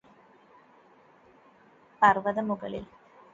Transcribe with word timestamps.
പർവത 2.01 2.39
മുകളിൽ 2.39 2.85